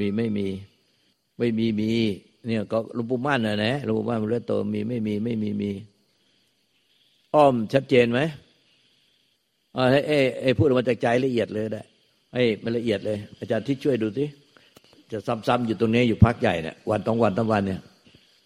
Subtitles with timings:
[0.00, 0.46] มีไม่มี
[1.38, 1.90] ไม่มีมี
[2.46, 5.70] เนี่ยก็หลวงปู่มั่นนะนะหลวงปู่มั่นเรื่อโตมีไม่มีไม่มีมี
[7.34, 8.20] อ้อมชัดเจนไหม
[9.76, 10.00] อ่าให้
[10.42, 11.82] ไอ้พูดออกมาจากใจละเอียดเลยได้
[12.34, 14.24] ให้มันละเอียดเลย อาจารย์ที่ช่วยดูสิ
[15.12, 17.80] จะซ้ำๆอยู่ตรงนี้อยู่พักใหญ่เนี่ยวันต้องวันต้องวันเนี่ย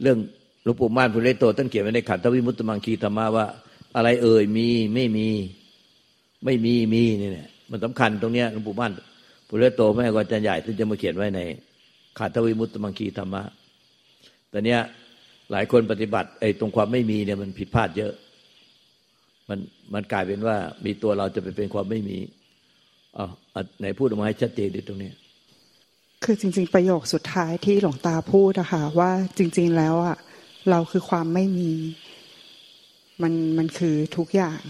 [0.03, 0.19] เรื่อง
[0.65, 3.47] หลวงปู่ม่านพุเรโตท่านเขียนไว้ในขันธวิมุตตมังคีธรรมะว่า
[3.97, 5.29] อะไรเอ่ยมีไม่มี
[6.45, 8.93] ไม่มีมีนี่เนี่ยมันสำคัญตรงเนี้ยหลวงปู่ม่าน
[9.55, 11.41] พุเรโตแม่กอาจารย์ใหญ่ท่านจะมาเขียนไว้ใน
[12.19, 13.43] ขันธวิมุตตมังคีธรรมะ
[14.51, 14.81] แต่เนี้ย
[15.53, 18.13] หลายคนปฏิบัติไอ้ตรงความไม่มีเนี่ยมันผิดพลาดเยอะ
[19.49, 19.59] มัน
[19.95, 22.19] มันกลายเป็นว่ามีตัวเราจะไปเป็นความไม่มี
[23.17, 23.27] อ๋อ
[23.81, 25.11] ไหนพูดออกมาให้ชัดเจนดิตรงนี้
[26.25, 30.17] คือจริง ๆ ประโยคสุดท้ายที่หลวงตาพูดอะค่ะว่าจริง ๆ แล้วอะ
[30.71, 31.73] เราคือความไม่มี
[33.23, 34.61] มันมันคือทุกอย่าง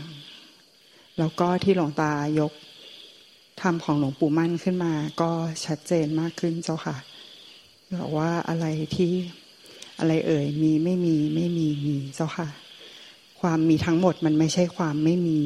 [1.19, 2.53] แล้วก็ที่หลวงตายก
[3.61, 5.31] ธรรมของหลวงปู่มั่นขึ้นมา ก็
[5.67, 6.97] ชัดเจนมากขึ้นเจ้าค่ะ
[8.01, 9.13] บอกว่าอะไรที่
[9.99, 12.49] อะไรเอ่ยมีไม่มีไม่มีมีเจ้าค่ะ
[13.41, 15.41] ความมีทั้งหมดมันไม่ใช่ความไม่มี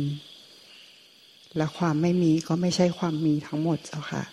[1.56, 4.24] และความไม่มีก็ไม่ใช่ความมีทั้งหมดเจ้าค่ะ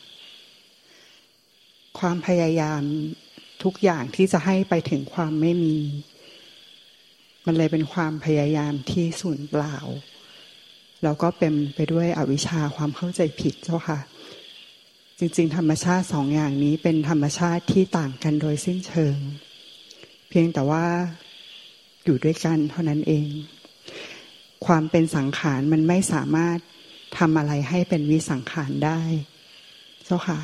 [1.99, 2.81] ความพยายาม
[3.63, 5.77] ทุกอย่างที่จะให้ไปถึงความไม่มี
[7.45, 9.75] มันเลยเป็นความพยายามที่สูญเปล่า
[11.03, 13.99] แล้วก็เป็นไปด้วยอวิชชาความเข้าใจผิดเจ้าค่ะ
[15.19, 19.17] จริง ๆ ธรรมชาติสองอย่างนี้เป็นธรรมชาติที่ต่างกันโดยสิ้นเชิง
[20.29, 20.85] เพียงแต่ว่า
[22.03, 23.27] อยู่ด้วยกันเท่านั้นเอง
[24.65, 26.57] ความเป็นสังขารมันไม่สามารถ
[27.17, 28.99] ทำอะไรให้เป็นวิสังขารได้
[30.05, 30.39] เจ้าค่ะ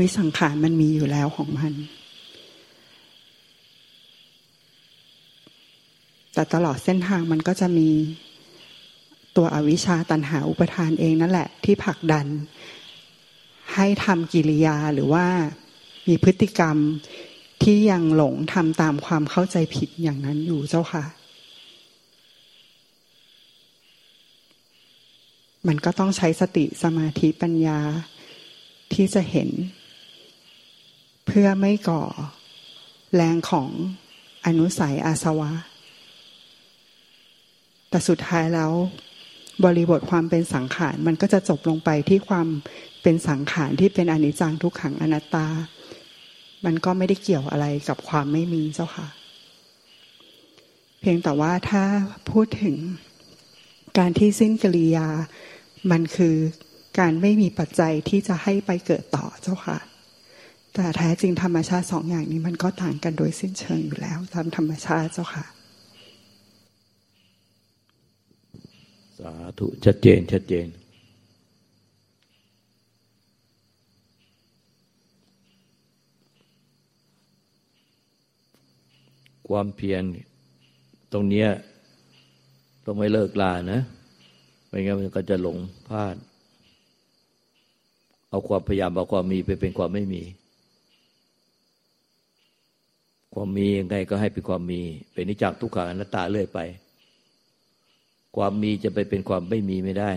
[0.00, 1.72] วิสังขารมันมีอยู่แล้วของมัน
[6.36, 7.88] แต่ตลอดเส้นทางมันก็จะมี
[9.36, 12.26] ตัวอวิชชาตันหาอุปทานเองนั่นแหละ ที่ผลักดัน
[13.74, 15.26] ให้ทำกิริยาหรือว่า
[16.08, 16.76] มีพฤติกรรม
[17.62, 21.04] ที่ยังหลงทำตามความเข้าใจผิดอย่างนั้นอยู่เจ้าค่ะ
[25.66, 27.78] มันก็ต้องใช้สติสมาธิปัญญา
[28.92, 29.48] ที่จะเห็น
[31.26, 32.04] เพื่อไม่ก่อ
[33.14, 33.68] แรงของ
[34.46, 35.50] อนุสัยอาสวะ
[37.96, 38.72] แต่สุดท้ายแล้ว
[39.64, 42.46] บริบทความเป็นสังขารมันก็จะจบลงไปที่ความ
[43.02, 45.46] เป็นสังขารที่เป็นอนิจจังทุกขังอนัตตา
[46.64, 49.08] มันก็ไม่ได้เกี่ยวอะไรกับความไม่มีเจ้าค่ะ
[51.00, 51.84] เพียงแต่ว่าถ้า
[52.30, 52.76] พูดถึง
[53.98, 55.08] การที่สิ้นกิริยา
[55.90, 56.36] มันคือ
[56.98, 59.78] การไม่มีปัจจัยที่จะให้ไปเกิดต่อเจ้าค่ะ
[60.74, 70.66] แต่แท้จริงธรรมชาติสองอย่างนี้มันก็ต่างกันโดยสิ้นเชิงอยู่แล้วตามธรรมชาติเจ้าค่ะาธุชัดเจน ชัดเจน
[79.48, 80.02] ความเพียร
[81.12, 81.46] ตรงนี้
[82.84, 83.80] ต้องไม่เลิกลานะ
[84.68, 85.56] ไม่งั้นมันก็จะหลง
[85.88, 86.16] พลาด
[88.30, 90.22] เอาความพยายามเอาความมีไปเป็นความไม่มี
[93.34, 94.82] ความมียังไงก็ให้เป็นความมี
[95.12, 96.58] เป็นนิจักทุกขังอนัตตาเรื่อยไป
[98.36, 100.10] ความมีจะไปเป็นความไม่มีไม่ได้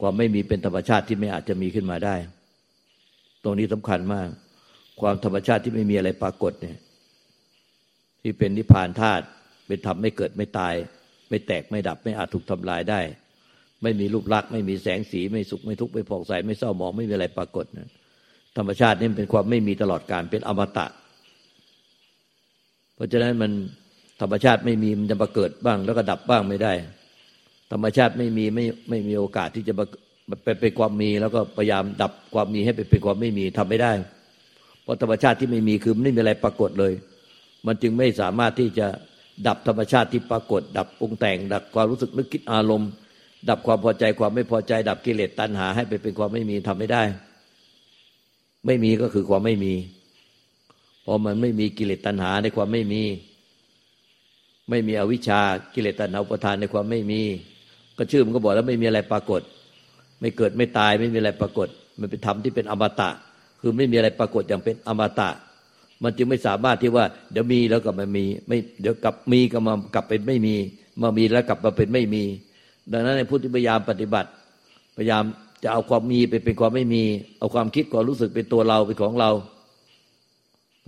[0.00, 2.16] ความไม่มีเป็นธรรมชาติที่ไม่อาจจะมีขึ้นมาได้
[3.44, 4.28] ตรงนี้สำคัญมาก
[5.00, 6.78] ความธรรมชาติที่ไม่มีอะไรปรากฏเนี่ย
[8.22, 9.24] ที่เป็นนิพพานธาตุ
[9.66, 10.74] เป็นธรรมไม่เกิดไม่ตาย
[11.28, 13.00] ไม่แตกไม่ดับไม่อาจถูกทำลายได้
[13.82, 17.88] ไม่มีรูปลักษณ์ไม่มีแสงสีไม่สุขไม่ทุกข์ไม่ผ่องใสไม่เศร้าหมองไม่มีอะไรปรากฏนะ
[18.56, 20.86] ธรรมชาตินี่เป็นความไม่มีตลอดการเป็นอมตะ
[22.94, 23.52] เพราะฉะนั้นมัน
[24.20, 26.72] ธรรมชาติไม่มีมันจะมาเกิดบ้าง แล้วก็ดับบ้างไม่ได้
[27.72, 29.84] ธรรมชาติไม่มีไม่ไม่มีโอกาสที่จะมา
[30.44, 33.92] เป็นเป็นความมี แล้วก็พยายามดับความมีให้เป็นความไม่มีทำไม่ได้
[34.82, 36.92] เพราะธรรมชาติที่ไม่มีคือไม่มีอะไรปรากฏเลย
[37.66, 38.86] มันจึงไม่สามารถที่จะ
[39.46, 42.90] ดับธรรมชาติที่ปรากฏ ดับปรุงแต่ง ดับความรู้สึกนึกคิดอารมณ์
[43.48, 47.02] ดับความพอใจความไม่พอใจ ดับกิเลสตัณหาให้ไปเป็นความไม่มีทำไม่ได้
[48.66, 49.74] ไม่มีก็คือความไม่มี
[51.04, 53.02] พอมันไม่มีกิเลสตัณหาในความไม่มี
[54.70, 55.40] ไม่มีอวิชชา
[55.74, 57.22] กิเลสตัณหาอุปทานในความไม่มี
[57.96, 59.40] ก็ชื่อมันก็บอกแล้วไม่มีอะไรปรากฏ
[60.20, 61.68] ไม่เกิดไม่ตายไม่มีอะไรปรากฏ
[62.00, 63.10] มันเป็นธรรมที่เป็นอมตะ
[63.60, 65.28] คือไม่มีอะไรปรากฏอย่างเป็นอมตะ
[66.02, 70.54] มันจึงไม่สามารถที่ว่า เดี๋ยวมีแล้วกลับมามี ไม่เดี๋ยวกลับมีก็มากลับเป็นไม่มี
[71.02, 72.22] มามีแล้วกลับมาเป็นไม่มี
[72.92, 74.28] ดังนั้นในพุทธิพยายามปฏิบัติ
[74.96, 75.24] พยายาม
[75.62, 77.04] จะเอาความมีไปเป็นความไม่มี
[77.38, 79.30] เอาความคิดความรู้สึกเป็นตัวเราเป็นของเรา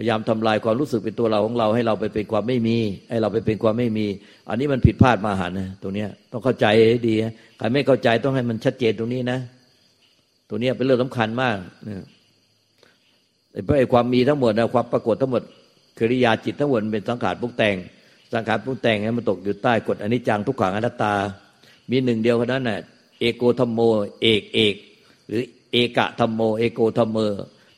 [0.02, 2.78] พยายามทำลายความรู้สึกเป็นตัวเราของเราให้เราไปเป็นความไม่มี
[3.10, 4.06] ให้เราไปเป็นความไม่มี
[4.48, 7.14] อันนี้มันผิดพลาดมาหันนะตรงนี้ต้องเข้าใจให้ดี
[7.58, 9.38] ใครไม่เข้าใจต้องให้มันชัดเจนตรงนี้นะ
[10.48, 11.56] ตรงนี้เป็นเรื่องสำคัญมาก
[11.88, 12.04] นะ
[13.78, 15.42] ไอ้ความมีทั้งหมดนะความปรากฏทั้งหมด
[15.98, 17.76] กิริยาจิตทั้งหมดเป็นสังขารปรุงแต่ง
[18.32, 21.14] สังขารปรุงแต่งให้มันตกอยู่ใต้กฎอนิจจังทุกขังอนัตตา
[21.90, 22.80] มีหนึ่งเดียวเท่านั้นน่ะ
[23.20, 23.80] เอโกธรรมโม
[24.22, 24.74] เอกเอก
[25.28, 25.42] หรือ
[25.72, 27.18] เอกะธรรมโม เอโกธรรมเม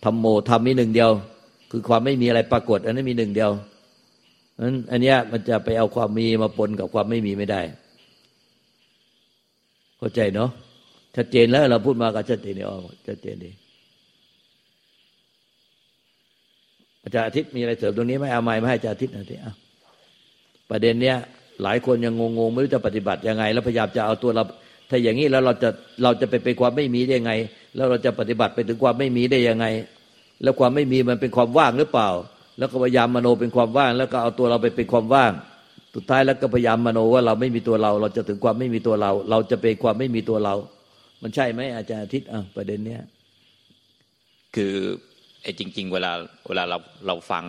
[0.04, 1.10] ธรรมโมธรรมมีหนึ่งเดียว
[1.74, 3.50] คือความไม่มีอะไรปรากฏ อันนั้นมีหนึ่งเดียว
[4.64, 7.60] นั้นอันนี้มันจะไปเอาความมีมาปนกับความไม่มีไม่ได้
[9.98, 10.50] เข้าใจเนาะ
[11.16, 12.76] ชัดเจนแล้วเราพูดมาก็ชัดเจนดีอ๋อ
[13.08, 13.50] ชัดเจนดี
[17.02, 19.52] อาจารย์อาทิตย์มีอะไรเสริมตรงนี้ไหมเอาไม้มาให้อาจารย์อาทิตย์หน่อยสิอะ
[20.70, 21.16] ประเด็นเนี้ย
[21.62, 24.42] หลายคนยังงงๆไม่รู้จะปฏิบัติยังไง แล้วพยายามจะเอาตัวเรา
[24.90, 25.68] ถ้าอย่างนี้แล้วเราจะ
[26.02, 27.32] เราจะไปเป็นความไม่มีได้ยังไง
[27.76, 29.66] แล้วเราจะปฏิบัติไปถึงความไม่มีได้ยังไง
[30.42, 32.10] แล้วความไม่มีมันเป็นความว่างหรือเปล่า
[32.58, 35.32] แล้วก็พยายามมโนเป็นความว่าง แล้วก็เอาตัวเราไปเป็นความว่าง
[35.94, 40.54] สุดท้ายแล้วก็พยายามมโนว่าเราไม่มีตัวเรา เราจะถึงความไม่มีตัวเรา เราจะเป็นความไม่มีตัวเรา
[41.22, 43.02] มันใช่ไหมอาจารย์อาทิตย์อะประเด็นเนี้ย
[44.54, 44.74] คือ
[45.42, 46.12] ไอ้จริง ๆ เวลา
[46.48, 47.44] เวลาเราเราฟัง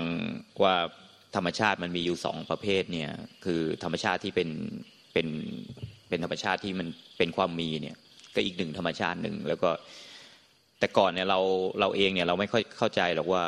[0.63, 0.75] ว่า
[1.35, 3.12] ธรรมชาติมันมีอยู่สองประเภทเนี่ย
[3.45, 4.50] คือธรรมชาติที่เป็น
[5.13, 5.27] เป็น
[6.09, 6.88] เป็นธรรมชาติที่มัน
[7.18, 7.95] เป็นความมีเนี่ย
[8.35, 9.69] ก็อีกหนึ่งธรรมชาติหนึ่งแล้วก็
[10.83, 11.39] แต่ก่อนเนี่ยเรา
[11.80, 13.44] เราเองเนี่ยเราไม่ค่อยเข้าใจหรอกว่า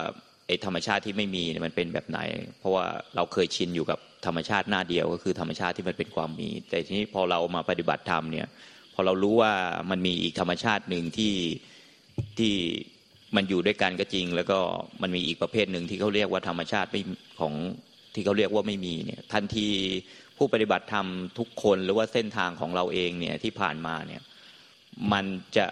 [0.48, 2.20] ไอ้ธรรมชาติที่ไม่มีเนี่ยมันเป็นแบบไหน
[2.60, 2.86] เพราะว่า
[3.16, 8.48] เราเคยชินอยู่กับธรรมชาติหน้าเดียวก็คือธรรมชาติที่มันเป็นความมี แต่ทีนี้พอเรามาปฏิบัติธรรมเนี่ย
[8.94, 9.54] พอเรารู้ว่า
[9.90, 11.34] มันมีอีกธรรมชาติหนึ่งที่
[12.38, 12.54] ที่
[13.36, 14.60] มันอยู่ด้วยกันก็จริง แล้วก็
[15.02, 17.02] มันมีอีกประเภทหนึ่งที่เขาเรียกว่าธรรมชาติไม่
[17.40, 17.54] ของ
[18.14, 19.68] ที่เขาเรียกว่าไม่มีเนี่ยทันที
[20.38, 24.22] ผู้ปฏิบัติธรรมทุกคนหรือว่าเส้นทางของเราเองเนี่ยที่ผ่านมาเนี่ย
[25.12, 25.26] มัน
[25.58, 25.66] จะ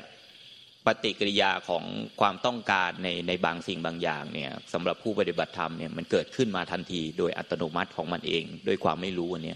[0.86, 1.84] ปฏิกิริยาของ
[2.22, 9.56] ความต้องการในในบางสิ่งบางอย่างเนี่ยสำหรับผู้ปฏิบัติธรรมเนี่ยมันเกิดขึ้นมาทันทีโดยอัตโนมัติของมันเองด้วยความไม่รู้อันนี้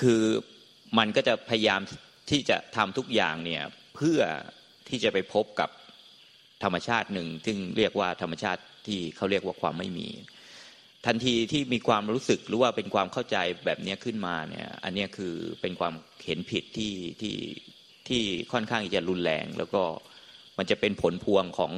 [0.00, 0.22] คือ
[0.98, 1.80] มันก็จะพยายาม
[2.30, 3.62] ที่จะทำทุกอย่างเนี่ย
[3.96, 4.20] เพื่อ
[4.88, 5.70] ที่จะไปพบกับ
[6.62, 10.08] ธรรมชาติหนึ่ง ซึ่งเรียกว่าธรรมชาติที่เขาเรียกว่าความไม่มี
[11.06, 15.94] ทันทีที่มีความรู้สึกหรือว่าเป็นความเข้าใจแบบนี้ขึ้นมาเนี่ยอันนี้คือเป็นความ
[16.24, 17.34] เห็นผิดที่ที่
[18.08, 18.22] ที่
[18.52, 19.82] ค่อนข้างจะรุนแรง แล้วก็
[20.58, 21.72] มันจะเป็นผลพวงของ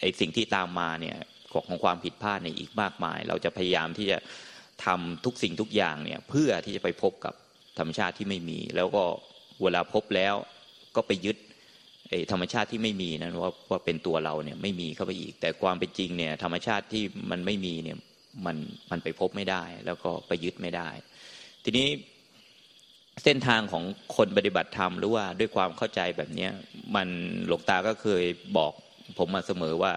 [0.00, 1.18] ไอ้สิ่งที่ตามมาเนี่ย
[1.68, 4.18] ของความผิดพลาดในอีกมากมาย เราจะพยายามที่จะ
[4.84, 7.34] ทำทุกสิ่งทุกอย่างเนี่ยเพื่อที่จะไปพบกับ
[7.78, 9.04] ธรรมชาติที่ไม่มี แล้วก็
[9.62, 10.34] เวลาพบแล้ว
[10.96, 11.36] ก็ไปยึด
[12.32, 17.98] ธรรมชาติที่ไม่มีนั้นว่าว่าเป็นตัวเราเนี่ยไม่มีเข้าไปอีก แต่ความเป็นจริงเนี่ยธรรมชาติที่มันไม่มีเนี่ย
[18.46, 18.56] มัน
[18.90, 20.88] มันไปพบไม่ได้ แล้วก็ไปยึดไม่ได้
[21.64, 21.88] ทีนี้
[23.24, 23.84] เส้นทางของ
[24.16, 26.52] คนปฏิบัติธรรมหรือว่าด้วยความเข้าใจแบบเนี้ย
[26.94, 27.08] มัน
[27.46, 28.24] หลวงตาก็เคย
[28.56, 28.72] บอก
[29.18, 29.92] ผมมาเสมอว่า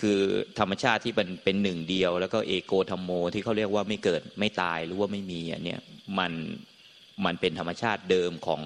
[0.00, 0.20] คือ
[0.58, 5.80] ธรรมชาติที่มันเป็นหนึ่งเดียว แล้วก็เอโกธรรมโมที่เขาเรียกว่าไม่เกิดไม่ตายหรือว่าไม่มีอันเนี้ย
[6.18, 6.32] มัน
[7.24, 8.60] มันเป็นธรรมชาติเดิมของ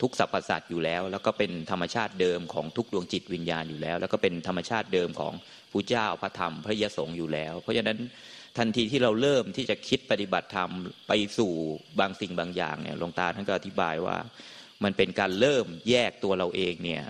[0.00, 5.32] ทุกสรรพสัตว์อยู่แล้ว แล้วก็เป็นธรรมชาติเดิมของทุกดวงจิตวิญญาณอยู่แล้ว แล้วก็เป็นธรรมชาติเดิมของ
[5.72, 7.98] ผู้เจ้าพระธรรมพระยสงฆ์อยู่แล้ว เพราะฉะนั้น
[8.58, 10.70] ทันทีที่เราเริ่มที่จะคิดปฏิบัติธรรม
[11.08, 11.52] ไปสู่
[12.00, 14.16] บางสิ่งบางอย่างเนี่ยหลวงตาท่านก็อธิบายว่า
[14.84, 17.04] มันเป็นการเริ่มแยกตัวเราเองเนี่ย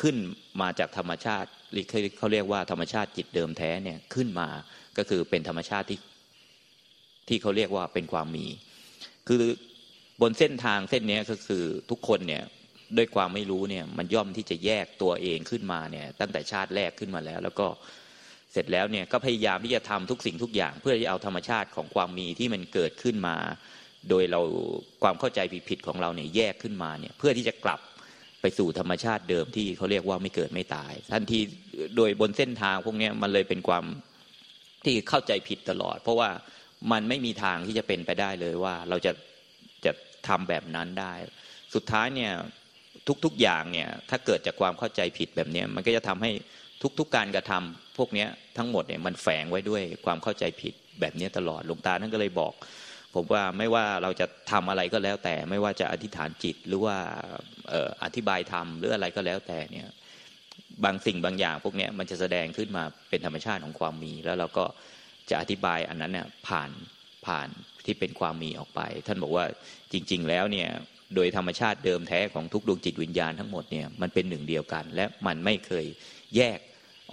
[0.00, 0.16] ขึ้น
[0.60, 1.48] มาจากธรรมชาติ
[2.18, 4.48] เขาเรียกว่าธรรมชาติจิตเดิมแท้เนี่ยขึ้นมา
[4.98, 6.00] ก็คือเป็นธรรมชาติที่
[7.28, 8.46] ที่เขาเรียกว่าเป็นความมี
[9.28, 9.42] คือ
[10.20, 12.44] บนเส้นทางเส้นนี้ก็คือทุกคนเนี่ย
[12.96, 17.66] ด้วยความไม่รู้เนี่ยมันย่อมที่จะแยกตัวเองขึ้นมาเนี่ยตั้งแต่ชาติแรกขึ้นมาแล้ว แล้วก็
[18.54, 23.36] เสร็จแล้วเนี่ยก็พยายามที่จะทำทุกสิ่งทุกอย่าง เพื่อที่เอาธรรมชาติของความมีที่มันเกิดขึ้นมา
[24.10, 24.40] โดยเรา
[25.02, 27.80] ความเข้าใจผิดๆของเราเนี่ยแยกขึ้นมาเนี่ยเพื่อที่จะกลับ
[28.40, 31.40] ไปสู่ธรรมชาติเดิมที่เขาเรียกว่าไม่เกิดไม่ตายทันที
[31.96, 33.84] โดยบนเส้นทางพวกนี้มันเลยเป็นความ
[34.84, 36.30] ที่เข้าใจผิดตลอด เพราะว่า
[36.92, 39.12] มันไม่มีทางที่จะเป็นไปได้เลยว่าเราจะ
[40.28, 41.14] ทำแบบนั้นได้
[41.74, 42.32] สุดท้ายเนี่ย
[43.24, 46.30] ทุกๆอย่างเนี่ยถ้าเกิดจากความเข้าใจผิดแบบนี้มันก็จะทำให้
[46.98, 48.26] ทุกๆการกระทำพวกนี้
[48.58, 52.52] ทั้งหมดเนี่ยมันแฝงไว้ด้วยความเข้าใจผิดแบบนี้ตลอดหลวงตาท่านก็เลยบอก
[53.14, 56.96] ผมว่าไม่ว่าเราจะทำอะไรก็แล้วแต่ ไม่ว่าจะอธิษฐานจิตหรือว่า
[58.04, 59.88] อธิบายธรรมหรืออะไรก็แล้วแต่เนี่ย
[60.84, 64.64] บางสิ่งบางอย่างพวกนี้มันจะแสดงขึ้นมาเป็นธรรมชาติของความมี แล้วเราก็
[65.30, 66.70] จะอธิบายอันนั้นเนี่ยผ่าน
[67.26, 67.48] ผ่าน
[67.84, 69.44] ที่เป็นความมีออกไป ท่านบอกว่า
[69.92, 70.68] จริง ๆ แล้วเนี่ย
[71.14, 75.84] โดยธรรมชาติเดิมแท้ของทุกดวงจิตวิญญาณทั้งหมดเนี่ยมันเป็นหนึ่งเดียวกัน และมันไม่เคย
[76.36, 76.58] แยก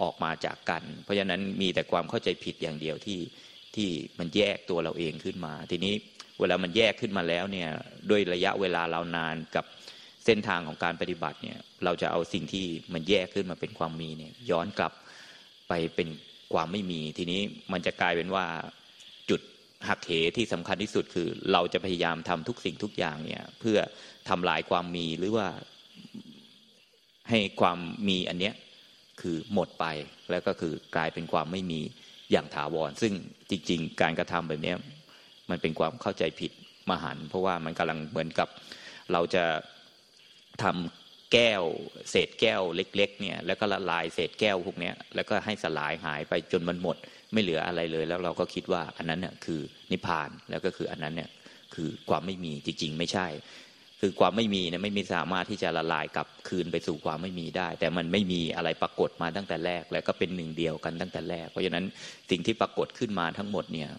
[0.02, 3.20] ออกมาจากกัน เพราะฉะนั้นมีแต่ความเข้าใจผิดอย่างเดียวที่
[3.76, 3.88] ที่
[4.18, 5.94] มันแยกตัวเราเองขึ้นมา ทีนี้
[6.40, 7.68] เวลามันแยกขึ้นมาแล้วเนี่ย
[8.10, 9.64] ด้วยระยะเวลาเรานานกับ
[10.24, 14.92] เส้นทางของการปฏิบัติเนี่ยเราจะเอาสิ่งที่มันแยกขึ้นมาเป็นความมีเนี่ยย้อนกลับ
[15.68, 16.08] ไปเป็น
[16.52, 17.40] ความไม่มี ทีนี้
[17.72, 18.46] มันจะกลายเป็นว่า
[19.30, 19.40] จุด
[19.88, 23.78] หักเหที่สำคัญที่สุดคือ เราจะพยายามทำทุกสิ่งทุกอย่างเนี่ยเพื่อ
[24.28, 25.48] ทำลายความมีหรือว่า
[27.30, 28.54] ให้ความมีอันเนี้ย
[29.20, 29.84] คือหมดไป
[30.30, 31.80] แล้วก็คือกลายเป็นความไม่มี
[32.32, 33.12] อย่างถาวร ซึ่ง
[33.50, 34.74] จริง ๆ การกระทำแบบนี้
[35.50, 36.52] มันเป็นความเข้าใจผิด
[36.90, 38.48] มหัน เพราะว่ามันกำลังเหมือนกับ
[39.12, 39.44] เราจะ
[40.62, 41.62] ทำแก้ว
[42.10, 46.96] เศษแก้วเล็ก ๆ เนี่ย แล้วก็ละลายเศษแก้วพวกนี้แล้วก็ให้สลายหายไปจนมันหมด
[47.32, 51.30] ไม่เหลืออะไรเลย แล้วเราก็คิดว่าอันนั้นเนี่ยคือนิพพานแล้วก็คืออันนั้นเนี่ย
[51.74, 53.26] คือความไม่มีจริง ๆ ไม่ใช่
[54.04, 61.84] คือความไม่มีเนี่ยไม่มีสามารถที่จะละลายกลับคืนไปสู่ความไม่มีได้ แต่มันไม่มีอะไรปรากฏมาตั้งแต่แรก แล้วก็เป็นหนึ่งเดียวกันตั้งแต่แรก เพราะฉะนั้น
[62.30, 63.90] สิ่งที่ปรากฏขึ้นมาทั้งหมดเนี่ย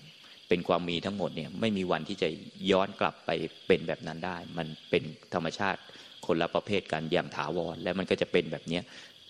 [0.50, 2.30] เป็นความมีทั้งหมดเนี่ยไม่มีวันที่จะ
[2.72, 3.32] ย้อนกลับไป
[3.68, 5.82] เป็นแบบนั้นได้ มันเป็นธรรมชาติ
[6.26, 8.80] คนละประเภทกันอย่างถาวร และมันก็จะเป็นแบบนี้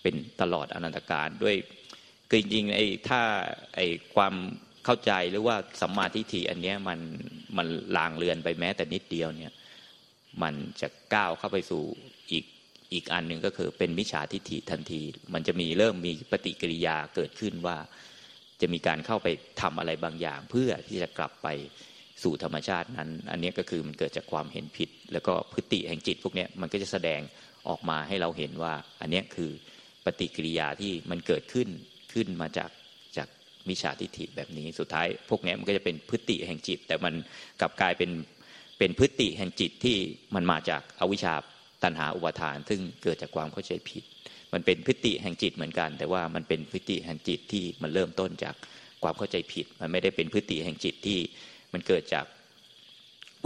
[0.02, 1.56] เป็นตลอดอนันตการด้วย
[2.28, 3.20] คือจริงๆไอ้ถ้า
[3.76, 4.34] ไอ้ความ
[4.84, 6.98] เข้าใจหรือว่าสัมมาทิฏฐิอันนี้มัน
[7.56, 7.66] มัน
[7.96, 9.52] ลางเลือนไปแม้แต่นิดเดียวเนี่ย
[10.42, 11.82] มันจะก้าวเข้าไปสู่
[12.30, 12.44] อีก
[12.92, 15.00] อีกอันหนึ่งก็คือเป็นมิจฉาทิฏฐิทันที
[15.34, 17.76] มันจะมีเริ่มมีปฏิกิริยาเกิดขึ้นว่า
[18.60, 19.28] จะมีการเข้าไป
[19.60, 21.48] ทำอะไรบางอย่าง เพื่อที่จะกลับไป
[22.22, 27.20] สู่ธรรมชาตินั้น อันนี้ก็คือมันเกิดจากความเห็นผิด แล้วก็พฤติแห่งจิตพวกนี้มันก็จะแสดง
[27.68, 29.50] ออกมาให้เราเห็นว่า อันนี้คือ
[30.04, 31.68] ปฏิกิริยาที่มันเกิดขึ้น
[32.12, 32.70] ขึ้นมาจาก
[33.16, 33.28] จาก
[33.68, 37.14] มิจฉาทิฏฐิแบบนี้สุดท้าย พวกนี้มันก็จะเป็นพฤติแห่งจิต แต่มัน
[37.60, 38.10] กลับกลายเป็น
[38.84, 39.96] เป็นพฤติแห่งจิตที่
[40.34, 41.34] มันมาจากอวิชชา
[41.82, 44.02] ตัณหาอุปาทาน ซึ่งเกิดจากความเข้าใจผิด
[44.52, 48.54] มันเป็นพฤติแห่งจิตเหมือนกัน แต่ว่ามันเป็นพฤติแห่งจิตที่มันเริ่มต้นจาก
[49.02, 51.18] ความเข้าใจผิด มันไม่ได้เป็นพฤติแห่งจิตที่
[51.72, 52.26] มันเกิดจาก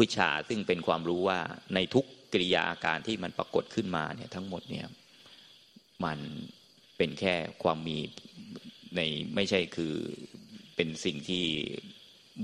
[0.01, 1.41] วิชาซึ่งเป็นความรู้ว่า
[1.75, 4.87] ในทุกกิริยาอาการที่มันปรากฏขึ้นมาเนี่ยทั้งหมดเนี่ย
[6.05, 6.19] มัน
[6.97, 7.99] เป็นแค่ความมี
[8.97, 9.01] ใน
[9.35, 9.95] ไม่ใช่คือ
[10.77, 11.45] เป็นสิ่งที่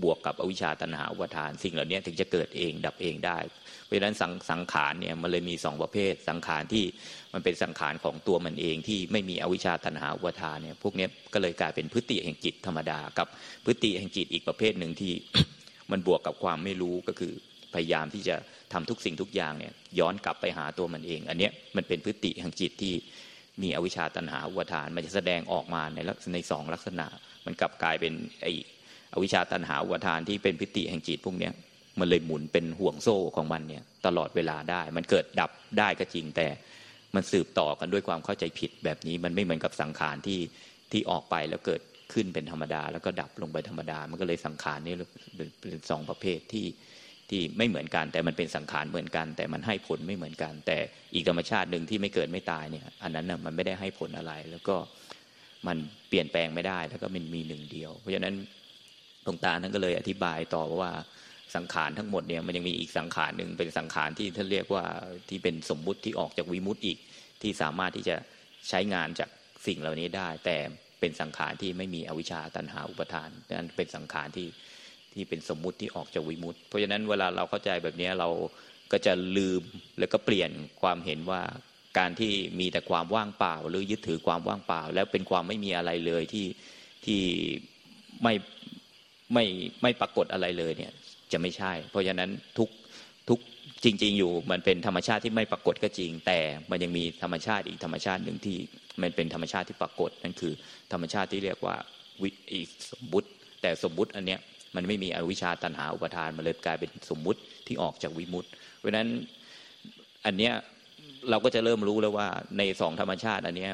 [0.02, 3.38] บวกกับอวิชชาตัณหาอุปทาน สิ่งเหล่านี้ถึงจะเกิดเองดับเองได้
[3.84, 6.84] เพราะฉะนั้นสังสังขารเนี่ยมันเลยมีสองประเภท สังขารที่
[7.34, 13.26] มันเป็นสังขารของตัวมันเองที่ไม่มีอวิชชาตัณหาอุปทานเนี่ยพวกนี้ก็เลยกลายเป็นพฤติแห่งจิตธรรมดา กับ
[13.64, 15.12] พฤติแห่งจิตอีกประเภทหนึ่งที่
[15.90, 17.32] มันบวกกับความไม่รู้ก็คือ
[17.74, 18.36] พยายามที่จะ
[18.72, 22.94] ทำทุกสิ่งทุกอย่างเนี่ยย้อนกลับไปหาตัวมันเอง อันนี้มันเป็นพฤติแห่งจิตที่
[23.62, 27.06] มีอวิชชาตัณหาอุปทาน มันจะแสดงออกมาในลักษณะในสองลักษณะ
[27.46, 28.46] มันกลับกลายเป็นไอ
[29.14, 31.50] อวิชชาตัณหาอุปทานที่เป็นพิติแห่งจิตพวกนี้
[31.99, 36.47] มันเลยหมุนเป็นห่วงโซ่ของมันเนี่ยตลอดเวลาได้ มันเกิดดับได้ก็จริงแต่
[37.14, 40.40] มันสืบต่อกันด้วยความเข้าใจผิดแบบนี้มันไม่เหมือนกับสังขารที่
[40.92, 41.80] ที่ออกไปแล้วเกิด
[42.12, 44.94] ขึ้นเป็นธรรมดา แล้วก็ดับลงไปธรรมดา มันก็เลยสังขารนี่
[45.61, 46.66] เป็นสองประเภทที่
[47.30, 50.76] ที่ไม่เหมือนกัน แต่มันเป็นสังขารเหมือนกัน แต่มันให้ผลไม่เหมือนกัน แต่
[51.14, 54.76] อีกธรรมชาติหนึ่งที่ไม่เกิดไม่ตายเนี่ยอันนั้นน่ะมันไม่ได้ให้ผลอะไรแล้วก็
[55.66, 55.76] มัน
[56.09, 58.35] เปลี่ยนแปลงไม่ได้แล้วก็มันมีหนึ่งเดียว เพราะฉะนั้น
[59.26, 60.92] ตรงตาท่านก็เลยอธิบายต่อว่า
[61.56, 64.84] สังขารทั้งหมดเนี่ยมันยังมีอีกสังขารหนึ่งเป็นสังขารที่ท่านเรียกว่า
[65.28, 66.98] ที่เป็นสมมุติที่ออกจากวิมุตติอีก
[67.42, 68.16] ที่สามารถที่จะ
[68.68, 69.30] ใช้งานจาก
[69.66, 70.56] สิ่งเหล่านี้ได้ แต่
[71.00, 73.28] เป็นสังขารที่ไม่มีอวิชชาตันหาอุปทาน
[73.58, 74.48] นั้นเป็นสังขารที่
[75.12, 78.28] ที่เป็นสมมุติที่ออกจากวิมุตติ เพราะฉะนั้นเวลาเราเข้าใจแบบนี้เรา
[78.92, 79.62] ก็จะลืม
[79.98, 80.50] แล้วก็เปลี่ยน
[80.82, 81.42] ความเห็นว่า
[81.98, 86.46] การที่มีแต่ความว่างเปล่า หรือยึดถือความว่างเปล่า แล้วเป็นความไม่มีอะไรเลยที่
[87.04, 87.20] ที่
[88.22, 88.34] ไม่
[89.32, 89.44] ไม่
[89.82, 90.92] ไม่ปรากฏอะไรเลยเนี่ย
[91.32, 92.68] จะไม่ใช่ เพราะฉะนั้นทุก
[93.28, 93.38] ทุก
[93.84, 96.38] จริง ๆ อยู่มันเป็นธรรมชาติที่ไม่ปรากฏก็จริง แต่
[96.70, 98.56] มันยังมีธรรมชาติอีกธรรมชาติหนึ่งที่
[99.02, 100.52] มันเป็นธรรมชาติที่ปรากฏนั่นคือ
[100.92, 101.76] ธรรมชาติที่เรียกว่า
[102.22, 103.28] วิอีสมบุติ
[103.62, 104.40] แต่สมบุติอันเนี้ย
[104.76, 108.44] มันไม่มีอวิชชาตันหาอุปทานมันเลยกลายเป็นสมมุติที่ออกจากวิมุต
[108.78, 109.08] เพราะฉะนั้น
[110.26, 110.52] อันเนี้ย
[111.30, 112.28] เราก็จะเริ่มรู้แล้วว่า
[112.58, 113.72] ในสองธรรมชาติอันเนี้ย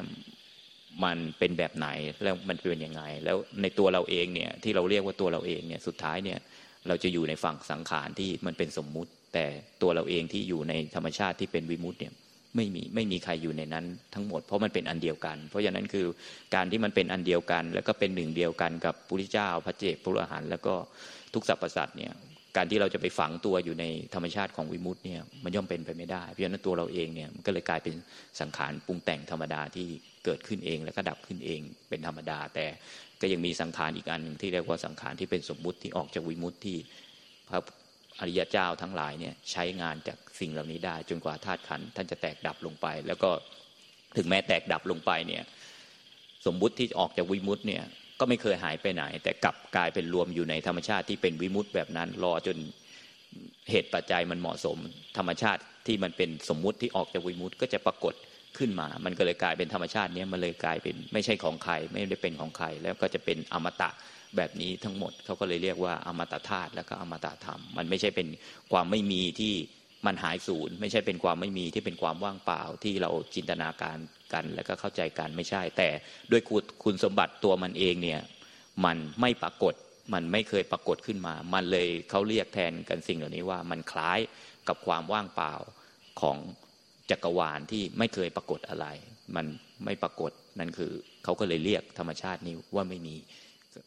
[1.03, 1.87] มันเป็นแบบไหน
[2.23, 6.39] แล้วมันเป็นยังไง แล้วในตัวเราเองเนี่ยที่เราเรียกว่าตัวเราเองเนี่ยสุดท้ายเนี่ย
[6.87, 9.45] เราจะอยู่ในฝั่งสังขารที่มันเป็นสมมุติ แต่
[9.81, 12.13] ตัวเราเองที่อยู่ในธรรมชาติที่เป็นวิมุตเนี่ย
[12.55, 16.05] ไม่มีไม่มีใครอยู่ในนั้นทั้งหมด เพราะมันเป็นอันเดียวกัน เพราะฉะนั้นคือ
[16.55, 20.73] การที่มันเป็นอันเดียวกัน แล้วก็เป็นหนึ่งเดียวกันกับพุทธเจ้าพระเจกพระอรหันต์แล้วก็
[21.33, 22.13] ทุกสรรพสัตว์เนี่ย
[22.57, 27.95] การที่เราจะไปฝังตัวอยู่ในธรรมชาติของวิมุตต์เนี่ยมันย่อมเป็นไปไม่ได้ เพราะฉะนั้นตัวเราเองเนี่ยมันก็เลยกลายเป็น
[28.39, 29.87] สังขารปรุงแต่งธรรมดาที่
[30.25, 31.59] เกิดขึ้นเอง แล้วก็ดับขึ้นเอง
[31.89, 32.65] เป็นธรรมดา แต่
[33.21, 36.77] ก็ยังมีสังขารอีกอันหนึ่งที่เรียกว่าสังขารที่เป็นสมมุติที่ออกจากวิมุตต์ที่
[37.49, 37.59] พระ
[38.19, 43.29] อริยเจ้าทั้งหลายเนี่ยใช้งานจากสิ่งเหล่านี้ได้ จนกว่าธาตุขันท่านจะแตกดับลงไป แล้วก็
[44.17, 45.43] ถึงแม้แตกดับลงไปเนี่ย
[46.45, 47.83] สมมุติที่ออกจากวิมุตต์เนี่ย
[48.19, 52.57] ก็ไม่เคยหายไปไหน แต่กลับกลายเป็นรวมอยู่ในธรรมชาติที่เป็นวิมุตต์แบบนั้น รอจน
[53.69, 54.77] เหตุปัจจัยมันเหมาะสม
[55.17, 58.13] ธรรมชาติที่มันเป็นสมมุติที่ออกจากวิมุตต์ก็จะปรากฏ
[58.57, 63.89] ขึ้นมา มันก็เลยกลายเป็นธรรมชาตินี้มันเลยกลายเป็นไม่ใช่ของใครไม่ได้เป็นของใคร แล้วก็จะเป็นอมตะ
[64.37, 68.27] แบบนี้ทั้งหมดเขาก็เลยเรียกว่าอมตะธาตุแล้วก็อมตะธรรม มันไม่ใช่เป็น
[68.71, 69.53] ความไม่มีที่
[70.05, 73.97] มันหายสูญไม่ใช่เป็นความไม่มีที่เป็นความว่างเปล่าที่เราจินตนาการ
[74.33, 75.89] กัน แล้วก็เข้าใจกันไม่ใช่ แต่
[76.31, 76.41] ด้วย
[76.83, 78.21] คุณสมบัติตัวมันเองเนี่ย
[78.85, 79.73] มันไม่ปรากฏ
[80.13, 84.19] มันไม่เคยปรากฏขึ้นมา มันเลยเขาเรียกแทนกันสิ่งเหล่านี้ว่ามันคล้าย
[84.67, 85.53] กับความว่างเปล่า
[86.21, 86.37] ของ
[87.11, 88.87] จักรวาลที่ไม่เคยปรากฏอะไร
[89.35, 89.45] มัน
[89.85, 90.91] ไม่ปรากฏนั่นคือ
[91.23, 93.15] เขาก็เลยเรียกธรรมชาตินี้ว่าไม่มี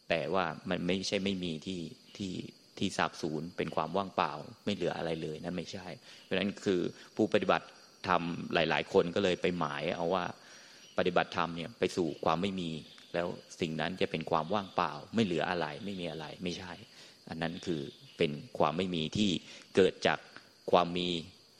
[0.08, 1.80] แต่ว่ามันไม่ใช่ไม่มีที่
[2.16, 2.32] ที่
[2.78, 4.32] ที่สาบสูญเป็นความว่างเปล่า
[4.64, 5.86] ไม่เหลืออะไรเลยนั่นไม่ใช่
[6.22, 6.80] เพราะฉะนั้นคือ
[7.16, 7.66] ผู้ปฏิบัติ
[8.08, 8.22] ธรรม
[8.54, 10.24] หลาย ๆ คนก็เลยไปหมายเอาว่า
[10.98, 12.70] ปฏิบัติธรรมเนี่ยไปสู่ความไม่มี
[13.14, 13.26] แล้ว
[13.60, 16.72] สิ่งนั้นจะเป็นความว่างเปล่า ไม่เหลืออะไรไม่มีอะไรไม่ใช่
[17.28, 17.80] อันนั้นคือ
[18.18, 19.30] เป็นความไม่มีที่
[19.76, 20.18] เกิดจาก
[20.72, 21.08] ความมี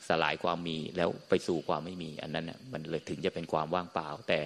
[0.09, 4.39] สลายความมีแล้วไปสู่ความไม่มี อันนั้นมันเลยถึงจะเป็นความว่างเปล่า แต่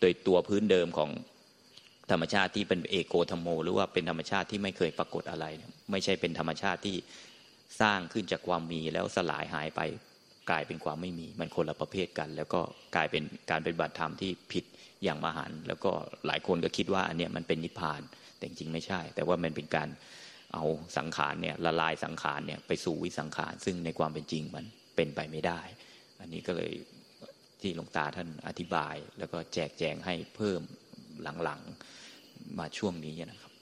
[0.00, 1.10] โดยตัวพื้นเดิมของ
[2.10, 5.46] ธรรมชาติที่เป็นเอโกธรรมโม หรือว่าเป็นธรรมชาติที่ไม่เคยปรากฏอะไร
[5.90, 6.96] ไม่ใช่เป็นธรรมชาติที่
[7.80, 9.80] สร้างขึ้นจากความมีแล้วสลายหายไป
[10.50, 12.60] กลายเป็นความไม่มี มันคนละประเภทกัน แล้วก็
[12.96, 14.64] กลายเป็นการปฏิบัติธรรมที่ผิด
[15.04, 15.90] อย่างมหันแล้วก็
[16.26, 18.00] หลายคนก็คิดว่าอันเนี้ยมันเป็นนิพพาน
[18.36, 19.88] แต่จริงไม่ใช่ แต่ว่ามันเป็นการ
[20.54, 20.64] เอา
[20.96, 24.64] สังขารเนี่ยละลายสังขารเนี่ยไปสู่วิสังขารซึ่งในความเป็นจริงมัน
[25.00, 25.60] เป็นไปไม่ได้
[26.20, 26.72] อันนี้ก็เลย
[27.60, 30.60] ที่หลวงตาท่านอธิบาย แล้วก็แจกแจงให้เพิ่ม
[31.44, 33.52] หลังๆมาช่วงนี้นะครับ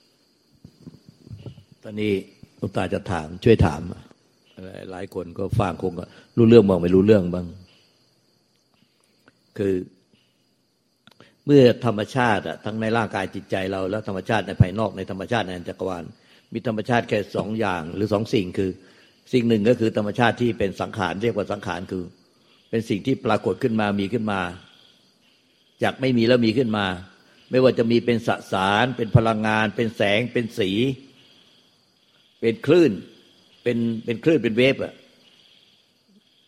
[1.83, 2.12] ตอนนี้
[2.59, 3.83] หลวงตาจะถาม ช่วยถาม
[4.90, 5.92] หลายคนก็ฟังคง
[6.37, 7.47] รู้เรื่องบ้างไม่รู้เรื่องบ้าง
[9.59, 9.75] คือ
[11.47, 16.04] เมื่อธรรมชาติทั้งในร่างกายจิตใจเราแล้วธรรมชาติในภายนอกในธรรมชาติในจักรวาล
[16.52, 18.71] มีธรรมชาติแค่สองอย่างหรือสองสิ่งคือ
[19.32, 22.04] สิ่งหนึ่งก็คือธรรมชาติที่เป็นสังขารเรียกว่าสังขารคือ
[22.70, 24.40] เป็นสิ่งที่ปรากฏขึ้นมามีขึ้นมา
[25.83, 26.87] จากไม่มีแล้วมีขึ้นมา
[27.50, 30.70] ไม่ว่าจะมีเป็นสสาร เป็นพลังงาน เป็นแสง เป็นสี
[32.40, 32.92] เป็นคลื่น
[33.62, 34.94] เป็นเป็นคลื่นเป็นเวฟอะ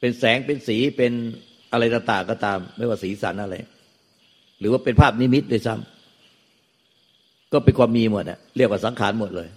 [0.00, 1.12] เป็นแสงเป็นสีเป็น
[1.72, 3.56] อะไรต่างๆก็ตาม ไม่ว่าสีสันอะไร
[4.60, 9.48] หรือว่าเป็นภาพนิมิตด้วยซ้ำก็เป็นความมีหมดอะเรียกว่าสังขารหมดเลย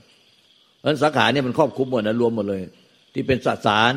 [0.79, 2.61] เพราะสังขารเนี่ยมันครอบคลุมหมดนะรวมหมดเลย
[3.13, 3.93] ที่เป็นสสาร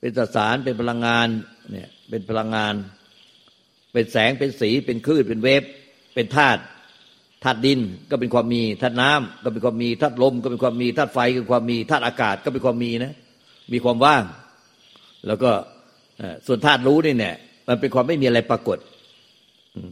[0.00, 1.28] เป็นสสารเป็นพลังงาน
[1.72, 2.74] เนี่ยเป็นพลังงาน
[3.92, 5.62] เป็นแสงเป็นสีเป็นคลื่นเป็นเวฟ
[6.14, 6.60] เป็นธาตุ
[7.44, 13.14] ธาตุดินก็เป็นความมีธาตุน้ำก็เป็นความมีธาตุลม ก็เป็นความมีธาตุไฟก็เป็นความมีธาตุอากาศก็เป็นความมีนะ
[13.72, 14.22] มีความว่าง
[15.26, 15.50] แล้วก็
[16.46, 17.34] ส่วนธาตุรู้นี่เนี่ย
[17.68, 18.78] มันเป็นความไม่มีอะไรปรากฏ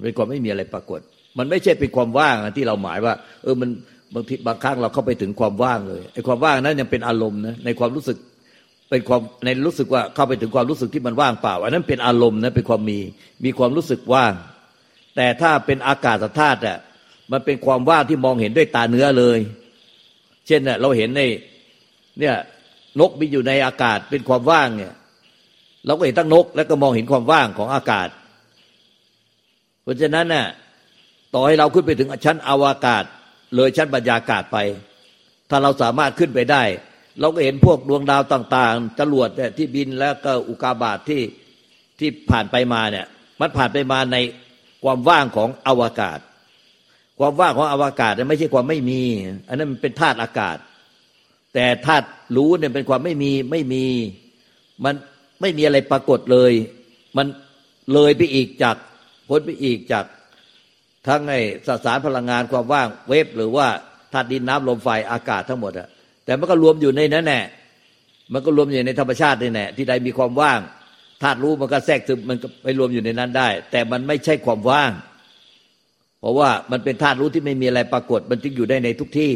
[0.02, 1.00] เป็นความไม่มีอะไรปรากฏ
[1.38, 3.70] มันไม่ใช่เป็นความว่างที่เราหมายว่า เออมัน
[4.14, 8.16] บางทีบางครั้งเราเข้าไปถึงความว่างเลยไอ้ความว่างนั้นยังเป็นอารมณ์นะในความรู้สึก
[8.90, 12.98] เป็นความในรู้สึกว่าเข้าไปถึงความรู้สึกที่มันว่างเปล่า อันนั้นเป็นอารมณ์นะเป็นความมี
[13.44, 14.32] มีความรู้สึกว่าง
[15.16, 16.78] แต่ถ้าเป็นอากาศธาตุอะ
[17.32, 19.38] มันเป็นความว่างที่มองเห็นด้วยตาเนื้อเลย
[20.46, 21.22] เช่นเน่ยเราเห็นใน
[22.18, 22.34] เนี่ย
[23.00, 24.92] นกบินอยู่ในอากาศเป็นความว่างเนี่ย
[25.86, 28.08] เราก็เห็นทั้งนก แล้วก็มองเห็นความว่างของอากาศ
[29.82, 30.46] เพราะฉะนั้นน่ะ
[31.34, 33.04] ต่อให้เราขึ้นไปถึงชั้นอวกาศ
[33.56, 34.58] เลยชั้นบรรยากาศไป
[35.50, 36.62] ถ้าเราสามารถขึ้นไปได้
[37.20, 41.22] เราก็เห็นพวกดวงดาวต่างๆจรวดที่บินแล้วก็อุกาบาตทที่
[41.98, 43.06] ที่ผ่านไปมาเนี่ย
[43.40, 44.16] มันผ่านไปมาใน
[44.84, 46.18] ความว่างของอวกาศ
[47.18, 49.02] ความว่างของอวกาศไม่ใช่ความไม่มี
[49.48, 50.56] อันนั้นมันเป็นธาตุอากาศ
[51.54, 52.06] แต่ธาตุ
[52.36, 53.84] รู้เนี่ยเป็นความไม่มีไม่มี
[54.84, 54.94] มัน
[55.40, 56.52] ไม่มีอะไรปรากฏเลย
[57.16, 57.26] มัน
[57.92, 58.76] เลยไปอีกจาก
[59.28, 60.04] พ้นไปอีกจาก
[61.08, 63.66] ทั้งไอ้สสารพลังงานความว่างเวฟหรือว่า
[64.12, 65.88] ธาตุดินน้ำลมไฟอากาศทั้งหมดอะ
[66.24, 67.40] แต่มันก็รวมอยู่ในนั้นแน่
[68.32, 70.60] มันก็รวมอยู่ในธรรมชาตินี่แน่ที่ใดมีความว่าง
[71.22, 74.90] ธาตุรู้มันก็แทรกซึมมันก็ไปรวมอยู่ในนั้นได้ แต่มันไม่ใช่ความว่าง
[76.20, 79.32] เพราะว่ามันเป็นธาตุรู้ที่ไม่มีอะไรปรากฏ มันจึงอยู่ได้ในทุกที่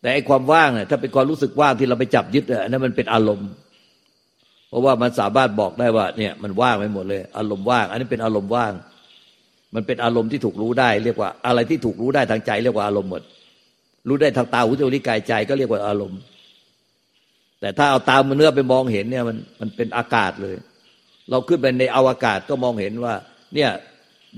[0.00, 3.50] แต่ไอ้ความว่างเนี่ยถ้าเป็นความรู้สึกว่างที่เราไปจับยึดอันนั้นมันเป็นอารมณ์
[4.68, 8.72] เพราะว่ามันสามารถบอกได้ว่า เนี่ยมันว่างไปหมดเลย อารมณ์ว่าง อันนี้เป็นอารมณ์ว่าง
[9.74, 13.22] มันเป็นอารมณ์ที่ถูกรู้ได้ เรียกว่าอะไรที่ถูกรู้ได้ทางใจ เรียกว่าอารมณ์หมด
[14.08, 16.20] รู้ได้ทางตาหูจมูกลิ้นกายใจก็เรียกว่าอารมณ์
[17.60, 20.56] แต่ถ้าเอาตามเนื้อไปมองเห็นเนี่ยมันมันเป็นอากาศเลย
[21.30, 23.14] เราขึ้นไปในอวกาศก็มองเห็นว่า
[23.54, 23.70] เนี่ย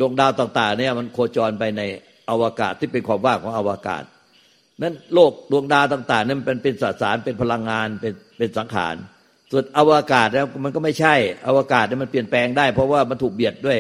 [0.01, 1.83] ดวงดาวต่าง ๆ เนี่ยมันโคจรไปใน
[2.31, 4.03] อวกาศที่เป็นความว่างของอวกาศ
[4.83, 8.97] นั้นโลกดวงดาวต่างๆนั้นเป็นเป็นสสารเป็นพลังงานเป็นเป็นสังขาร
[9.51, 11.15] ส่วนอวกาศแล้วมันก็ไม่ใช่
[11.47, 13.79] อวกาศเนี่ยมันเปลี่ยนแปลงได้ เพราะว่ามันถูกเบียดด้วย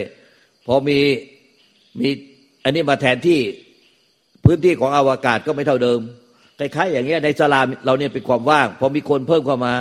[0.66, 0.98] พอมี
[2.00, 2.10] มี
[2.64, 3.40] อันนี้มาแทนที่
[4.44, 6.00] พื้นที่ของอวกาศก็ไม่เท่าเดิม
[6.58, 9.72] คล้ายๆอย่างเงี้ยในสลามเราเนี่ยเป็นความว่างพอมีคนเพิ่มเข้ามา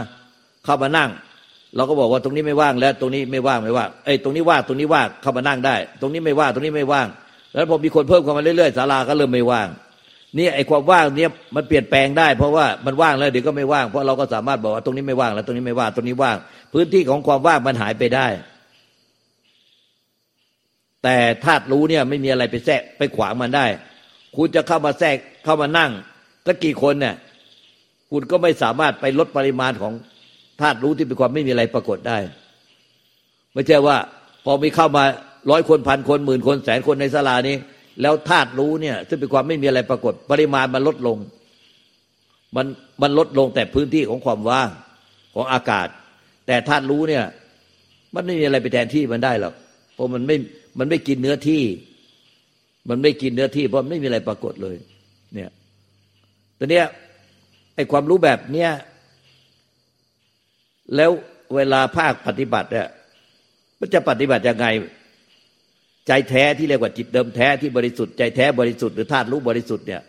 [0.66, 1.10] เข้ามานั่ง
[1.76, 7.08] เราก็บอกว่าตรงนี้ไม่ว่างแล้ว ตรงนี้ไม่ว่างไม่ว่างเอ้ยตรงนี้ว่างตรงนี้ว่างเข้ามานั่งได้ ตรงนี้ไม่ว่างตรงนี้ไม่ว่าง
[7.54, 9.68] แล้วพอมีคนเพิ่มเข้ามาเรื่อยๆศาลาก็เริ่มไม่ว่าง
[10.38, 16.38] นี่ไอ้ความว่างเนี่ยมันเปลี่ยนแปลงได้ เพราะว่ามันว่างแล้วเดี๋ยวก็ไม่ว่างเพราะเราก็สามารถบอกว่าตรงนี้ไม่ว่างแล้วตรงนี้ไม่ว่างตรงนี้ว่าง
[16.74, 18.28] พื้นที่ของความว่างมันหายไปได้
[21.08, 23.66] แต่ธาตุรู้เนี่ยไม่มีอะไรไปแทรกไปขวางมันได้
[24.36, 25.92] คุณจะเข้ามาแทรกเข้ามานั่ง
[26.46, 27.16] สักกี่คนเนี่ย
[28.12, 29.94] คุณก็ไม่สามารถไปลดปริมาณของ
[30.62, 32.18] ธาตุรู้ที่เป็นความไม่มีอะไรปรากฏได้
[33.54, 33.98] ไม่ใช่ว่า
[34.46, 35.04] พอมีเข้ามา
[35.52, 37.56] ร้อยคนพันคนหมื่นคนแสนคนในศาลานี้
[38.02, 41.18] แล้วธาตุรู้เนี่ยซึ่งเป็นความไม่มีอะไรปรากฏ ปริมาณมันลดลง
[42.56, 42.66] มัน
[43.02, 44.70] มันลดลงแต่พื้นที่ของความว่าง
[45.34, 45.88] ของอากาศ
[46.48, 47.24] แต่ธาตุรู้เนี่ย
[48.14, 49.54] มันไม่มีอะไรไปแทนที่มันได้หรอก
[49.94, 50.38] เพราะมันไม่
[50.80, 51.64] มันไม่กินเนื้อที่
[52.90, 54.76] มันไม่กินเนื้อที่เพราะไม่มีอะไรปรากฏเลย
[55.34, 55.50] เนี่ย
[56.60, 56.86] ตอนเนี้ย
[57.76, 58.72] ไอ้ความรู้แบบเนี้ย
[60.96, 61.12] แล้ว
[61.56, 62.88] เวลาภาคปฏิบัติเนี่ย
[63.80, 64.68] มันจะปฏิบัติยังไง
[66.08, 70.02] ใจแท้ที่เรียกว่าจิตเดิมแท้ที่บริสุทธิ์ใจแท้บริสุทธิ์หรือธาตุรู้บริสุทธิ์เนี่ย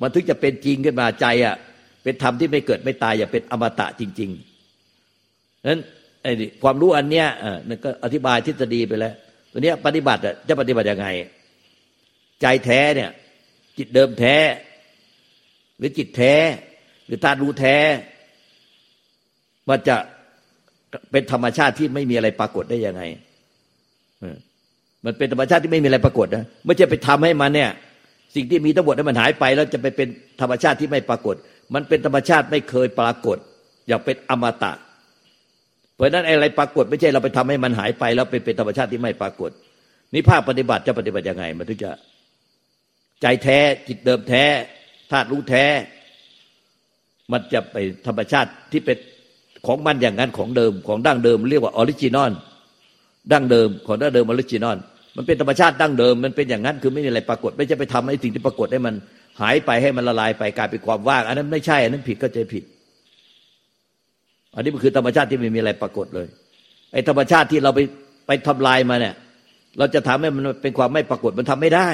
[0.00, 1.56] มันถึงจะเป็นจริงขึ้นมาใจอะ
[2.02, 4.30] เป็นธรรมที่ไม่เกิดไม่ตายอย่าเป็นอมตะจริง
[4.96, 5.80] ๆนั้น
[6.22, 9.14] ไอ้ความรู้อันเนี้ยอ่าก็อธิบายทฤษฎีไปแล้ว
[9.52, 11.06] ตัวเนี้ยปฏิบัติจะปฏิบัติยังไง
[12.40, 13.10] ใจแท้เนี่ย
[13.78, 14.36] จิตเดิมแท้
[15.78, 16.34] หรือจิตแท้
[17.06, 17.76] หรือธาตุรู้แท้
[19.68, 19.96] มันจะ
[21.10, 23.02] เป็นธรรมชาติที่ไม่มีอะไรปรากฏได้ยังไง
[25.04, 27.70] มันเป็นธรรมชาติที่ไม่มีอะไรปรากฏนะไม่ใช่ไปทำให้มันเนี่ย
[28.34, 30.08] สิ่งที่มีทั้งหมดนั้นมันหายไป แล้วจะไปเป็น
[30.40, 31.34] ธรรมชาติที่ไม่ปรากฏ
[31.74, 33.38] มันเป็นธรรมชาติไม่เคยปรากฏ
[33.88, 34.72] อย่าเป็นอมตะ
[35.98, 39.50] เพราะนั้นอะไรปรากฏไม่ใช่เราไปทำให้มันหายไป แล้วเป็นเป็นธรรมชาติที่ไม่ปรากฏ
[40.14, 41.90] นี่ภาคปฏิบัติจะปฏิบัติยังไง มันถึงจะ
[43.22, 43.58] ใจแท้
[43.88, 44.44] จิตเดิมแท้
[45.10, 45.64] ธาตุรู้แท้
[47.32, 48.96] มันจะไปธรรมชาติที่เป็น
[49.66, 52.32] ของมันอย่างนั้นของเดิมของดั้งเดิม เรียกว่า original
[53.32, 54.78] ดั้งเดิมของดั้งเดิม original
[55.16, 58.94] มันเป็นธรรมชาติดั้งเดิมมันเป็นอย่างนั้นคือไม่มีอะไรปรากฏ ไม่ใช่ไปทำให้สิ่งที่ปรากฏให้มัน
[59.40, 62.64] หายไปให้มันละลายไปกลายเป็นความว่าง อันนั้นไม่ใช่อันนั้นผิดก็ใจผิด
[64.54, 66.26] อันนี้มันคือธรรมชาติที่ไม่มีอะไรปรากฏเลย
[66.92, 67.80] ไอ้ธรรมชาติที่เราไป
[68.26, 69.14] ไปทำลายมาเนี่ย
[69.78, 71.88] เราจะทำให้มันเป็นความไม่ปรากฏมันทำไม่ได้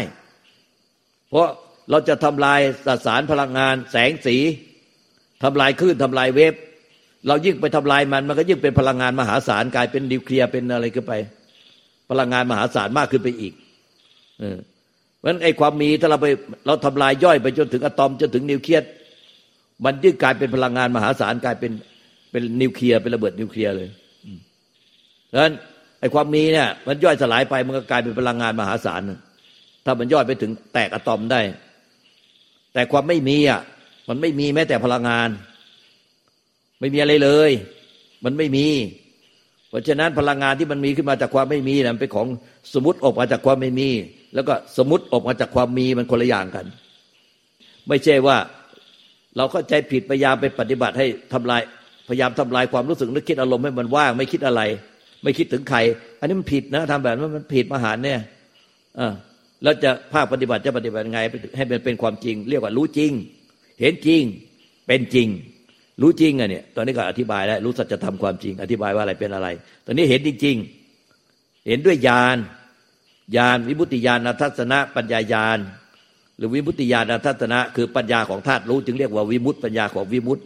[1.31, 1.49] เพราะ
[1.91, 4.37] เราจะทำลายสสารพลังงาน แสงสี
[5.43, 6.55] ทำลายคลื่นทำลาย wave
[7.27, 11.13] เรายิ่งไปทำลายมัน มันก็ยิ่งเป็นพลังงานมหาศาลกลายเป็นนิวเคลียร์เป็นอะไรขึ้นไป
[12.11, 13.55] พลังงานมหาศาลมากขึ้นไปอีก
[14.41, 14.59] เออ
[15.19, 16.27] เพราะฉะนั้นไอ้ความมีถ้าเราไป
[16.67, 18.89] เราทำลายย่อยไปจนถึงอะตอมจนถึงนิวเคลียร์
[19.85, 21.73] มันยิ่งกลายเป็นพลังงานมหาศาลกลายเป็น
[22.35, 23.89] เป็นนิวเคลียร์เป็นระเบิดนิวเคลียร์เลย
[25.33, 25.55] ดังนั้น
[26.01, 29.03] ไอ้ความมีเนี่ย มันย่อยสลายไปมันก็กลายเป็นพลังงานมหาศาล
[29.85, 31.41] ถ้ามันย่อยไปถึงแตกอะตอมได้
[32.75, 33.61] แต่ความไม่มีอะ
[34.09, 35.29] มันไม่มีแม้แต่พลังงาน
[36.81, 37.51] ไม่มีอะไรเลย
[38.25, 38.67] มันไม่มี
[39.69, 42.27] เพราะฉะนั้นพลังงานที่มันมีขึ้นมาจากความไม่มีนะเป็นของ
[42.75, 43.89] สมมติออกมาจากความไม่มี
[44.35, 46.67] แล้วก็สมมติออกมาจากความมีมันคนละอย่างกัน
[47.89, 48.37] ไม่ใช่ว่า
[49.37, 51.63] เราเข้าใจผิดพยายามไปปฏิบัติให้ทำลาย
[52.09, 54.63] พยายามทำลายความรู้สึกนึกคิดอารมณ์ให้มันว่างไม่คิดอะไร
[55.23, 55.79] ไม่คิดถึงใคร
[56.21, 58.21] อันนี้มันผิดนะทำแบบนั้นมันผิดมหาเนี่ย
[58.99, 59.13] อ่า
[59.63, 61.21] แล้วจะภาคปฏิบัติจะปฏิบัติไง
[61.57, 63.13] ให้มันเป็นความจริง เรียกว่ารู้จริง
[63.81, 64.23] เห็นจริง
[64.87, 65.29] เป็นจริง
[66.03, 69.49] รู้จริงอะเนี่ยตอนนี้ก็อธิบายแล้วรู้สัจธรรมความจริง อธิบายว่าอะไรเป็นอะไร
[69.87, 70.57] ตอนนี้เห็นจริง
[71.11, 72.37] ๆ เห็นด้วยญาณ
[73.37, 75.59] ญาณวิมุตติญาณทัศนะปัญญาญาณ
[76.37, 80.43] หรือวิมุตติญาณทัศนะ คือปัญญาของธาตุรู้ จึงเรียกว่าวิมุตติปัญญาของวิมุตติ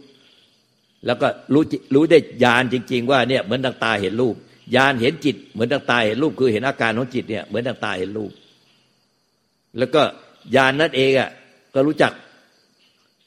[1.05, 1.63] แล้วก็รู้
[1.95, 4.35] รู้ได้ญาณจริง ๆ ว่าเนี่ยเหมือนดังตาเห็นรูป
[4.75, 8.31] ญาณเห็นจิต เหมือนดังตาเห็นรูปคือเห็นอาการของจิตเนี่ยเหมือนดังตาเห็นรูป
[9.77, 10.01] แล้วก็
[10.55, 11.29] ญาณนั่นเองอะ
[11.73, 12.13] ก็รู้จัก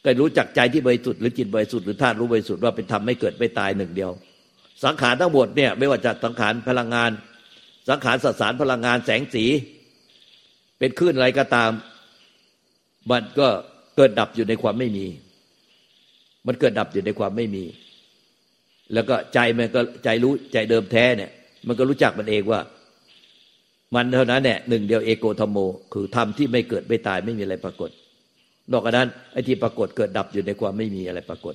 [0.04, 4.10] ก็รู้จักใจที่บริสุทธิ์หรือจิตบริสุทธิ์หรือธาตุรู้บริสุทธิ์ว่าเป็นธรรมไม่เกิดไม่ตายหนึ่งเดียว
[4.84, 7.10] สังขารทั้งหมดเนี่ยไม่ว่าจะสังขารพลังงาน
[7.88, 9.44] สังขารสสารพลังงานแสงสี
[10.78, 11.70] เป็นคลื่นอะไรก็ตาม
[13.10, 13.48] มันก็
[13.96, 15.06] เกิดดับอยู่ในความไม่มี
[16.46, 17.64] มันเกิดดับอยู่ในความไม่มี
[18.94, 21.30] แล้วก็ใจมันก็ใจรู้ใจเดิมแท้เนี่ย
[21.66, 22.60] มันก็รู้จักมันเองว่า
[23.94, 25.58] มันเท่านั้นแหละหนึ่งเดียวเอโกธรรมโม
[25.92, 27.90] คือธรรมที่ไม่เกิดไม่ตายไม่มีอะไรปรากฏ
[28.72, 31.54] นอกจากนั้นไอ้ที่ปรากฏเกิดดับอยู่ในความไม่มีอะไรปรากฏ